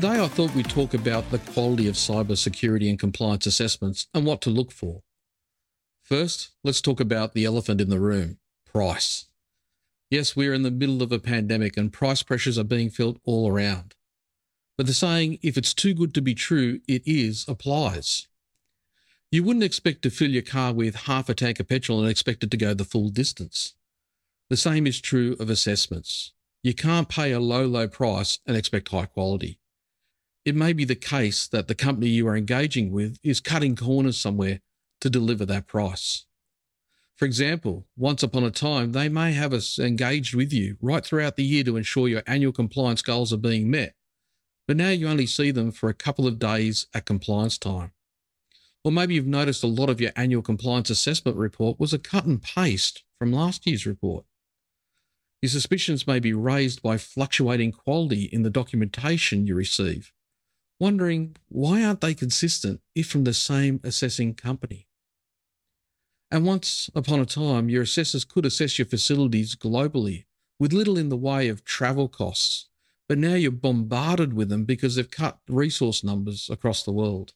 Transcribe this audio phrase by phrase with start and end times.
[0.00, 4.40] Today, I thought we'd talk about the quality of cybersecurity and compliance assessments and what
[4.42, 5.02] to look for.
[6.04, 9.26] First, let's talk about the elephant in the room price.
[10.08, 13.50] Yes, we're in the middle of a pandemic and price pressures are being felt all
[13.50, 13.96] around.
[14.76, 18.28] But the saying, if it's too good to be true, it is, applies.
[19.32, 22.44] You wouldn't expect to fill your car with half a tank of petrol and expect
[22.44, 23.74] it to go the full distance.
[24.48, 26.34] The same is true of assessments.
[26.62, 29.57] You can't pay a low, low price and expect high quality.
[30.48, 34.16] It may be the case that the company you are engaging with is cutting corners
[34.16, 34.62] somewhere
[35.02, 36.24] to deliver that price.
[37.16, 41.36] For example, once upon a time, they may have us engaged with you right throughout
[41.36, 43.94] the year to ensure your annual compliance goals are being met.
[44.66, 47.92] But now you only see them for a couple of days at compliance time.
[48.82, 52.24] Or maybe you've noticed a lot of your annual compliance assessment report was a cut
[52.24, 54.24] and paste from last year's report.
[55.42, 60.10] Your suspicions may be raised by fluctuating quality in the documentation you receive,
[60.78, 64.86] wondering why aren't they consistent if from the same assessing company?
[66.30, 70.24] And once upon a time, your assessors could assess your facilities globally
[70.58, 72.68] with little in the way of travel costs,
[73.08, 77.32] but now you're bombarded with them because they've cut resource numbers across the world.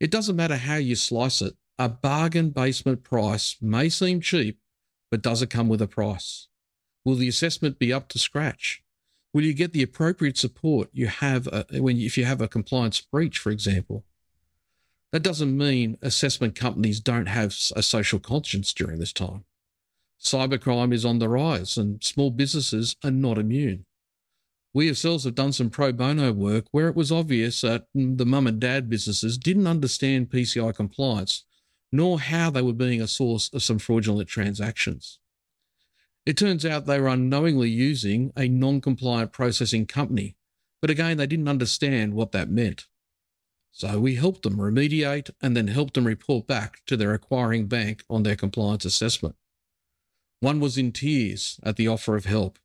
[0.00, 4.60] It doesn't matter how you slice it, a bargain basement price may seem cheap,
[5.10, 6.48] but does it come with a price?
[7.04, 8.83] Will the assessment be up to scratch?
[9.34, 12.46] Will you get the appropriate support you have a, uh, when if you have a
[12.46, 14.04] compliance breach, for example?
[15.10, 19.44] That doesn't mean assessment companies don't have a social conscience during this time.
[20.22, 23.86] Cybercrime is on the rise, and small businesses are not immune.
[24.72, 28.46] We ourselves have done some pro bono work where it was obvious that the mum
[28.46, 31.44] and dad businesses didn't understand PCI compliance,
[31.90, 35.18] nor how they were being a source of some fraudulent transactions.
[36.26, 40.36] It turns out they were unknowingly using a non compliant processing company,
[40.80, 42.86] but again, they didn't understand what that meant.
[43.72, 48.04] So we helped them remediate and then helped them report back to their acquiring bank
[48.08, 49.34] on their compliance assessment.
[50.40, 52.58] One was in tears at the offer of help.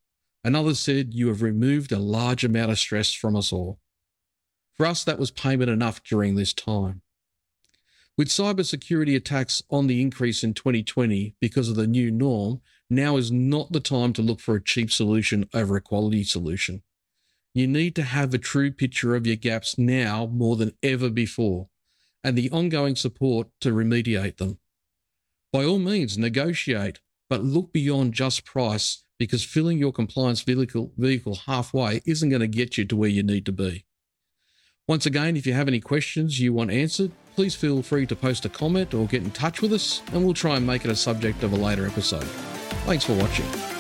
[0.44, 3.80] Another said, You have removed a large amount of stress from us all.
[4.74, 7.02] For us, that was payment enough during this time.
[8.19, 12.59] With cybersecurity attacks on the increase in 2020 because of the new norm,
[12.90, 16.84] now is not the time to look for a cheap solution over a quality solution.
[17.53, 21.69] You need to have a true picture of your gaps now more than ever before
[22.22, 24.59] and the ongoing support to remediate them.
[25.53, 27.00] By all means, negotiate,
[27.30, 32.47] but look beyond just price because filling your compliance vehicle, vehicle halfway isn't going to
[32.47, 33.86] get you to where you need to be.
[34.90, 38.44] Once again, if you have any questions you want answered, please feel free to post
[38.44, 40.96] a comment or get in touch with us, and we'll try and make it a
[40.96, 42.26] subject of a later episode.
[42.84, 43.79] Thanks for watching.